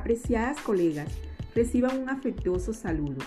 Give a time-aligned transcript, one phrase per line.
[0.00, 1.12] Apreciadas colegas,
[1.54, 3.18] reciban un afectuoso saludo.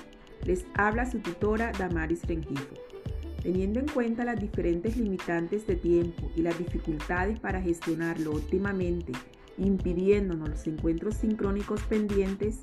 [0.44, 2.74] Les habla su tutora Damaris Rengifo.
[3.44, 9.12] Teniendo en cuenta las diferentes limitantes de tiempo y las dificultades para gestionarlo óptimamente,
[9.60, 12.62] impidiéndonos los encuentros sincrónicos pendientes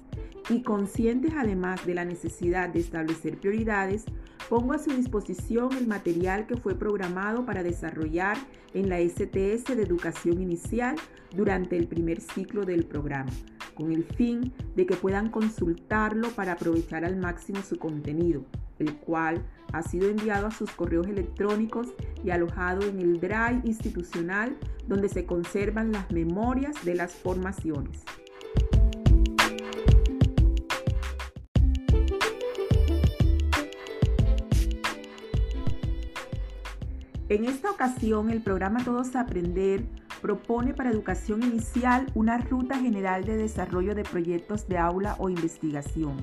[0.48, 4.06] y conscientes además de la necesidad de establecer prioridades,
[4.50, 8.36] pongo a su disposición el material que fue programado para desarrollar
[8.74, 10.96] en la STS de Educación Inicial
[11.36, 13.30] durante el primer ciclo del programa,
[13.76, 18.44] con el fin de que puedan consultarlo para aprovechar al máximo su contenido,
[18.80, 19.40] el cual
[19.72, 24.56] ha sido enviado a sus correos electrónicos y alojado en el Drive institucional
[24.88, 28.02] donde se conservan las memorias de las formaciones.
[37.30, 39.86] En esta ocasión, el programa Todos Aprender
[40.20, 46.16] propone para educación inicial una ruta general de desarrollo de proyectos de aula o investigación,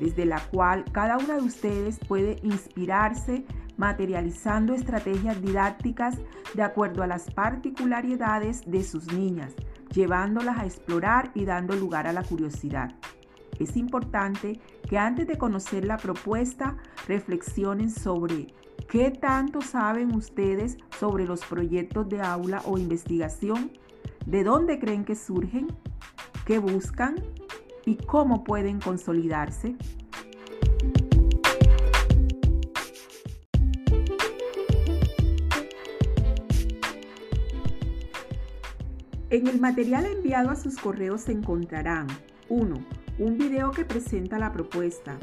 [0.00, 3.44] desde la cual cada una de ustedes puede inspirarse
[3.76, 6.18] materializando estrategias didácticas
[6.54, 9.54] de acuerdo a las particularidades de sus niñas,
[9.94, 12.92] llevándolas a explorar y dando lugar a la curiosidad.
[13.60, 14.58] Es importante
[14.88, 18.48] que antes de conocer la propuesta reflexionen sobre
[18.90, 23.70] ¿Qué tanto saben ustedes sobre los proyectos de aula o investigación?
[24.26, 25.68] ¿De dónde creen que surgen?
[26.44, 27.14] ¿Qué buscan?
[27.86, 29.76] ¿Y cómo pueden consolidarse?
[39.30, 42.08] En el material enviado a sus correos se encontrarán
[42.48, 42.74] 1.
[43.20, 45.16] Un video que presenta la propuesta.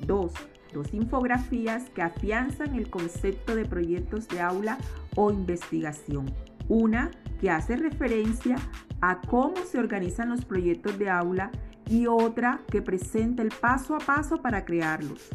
[0.00, 0.32] 2
[0.72, 4.78] dos infografías que afianzan el concepto de proyectos de aula
[5.14, 6.26] o investigación.
[6.68, 8.56] Una que hace referencia
[9.00, 11.50] a cómo se organizan los proyectos de aula
[11.88, 15.28] y otra que presenta el paso a paso para crearlos.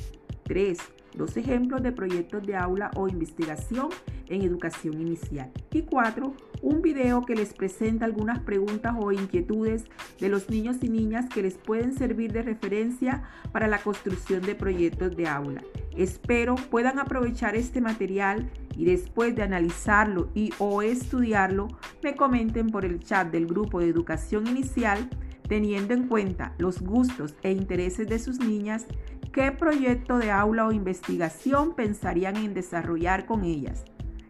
[0.44, 0.78] 3.
[1.18, 3.90] Dos ejemplos de proyectos de aula o investigación
[4.28, 5.52] en educación inicial.
[5.72, 9.86] Y 4 un video que les presenta algunas preguntas o inquietudes
[10.20, 14.56] de los niños y niñas que les pueden servir de referencia para la construcción de
[14.56, 15.64] proyectos de aula.
[15.96, 21.68] Espero puedan aprovechar este material y después de analizarlo y o estudiarlo,
[22.04, 25.10] me comenten por el chat del grupo de educación inicial,
[25.48, 28.86] teniendo en cuenta los gustos e intereses de sus niñas,
[29.32, 33.84] qué proyecto de aula o investigación pensarían en desarrollar con ellas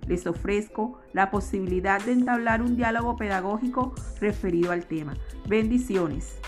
[0.07, 5.15] les ofrezco la posibilidad de entablar un diálogo pedagógico referido al tema.
[5.47, 6.39] Bendiciones.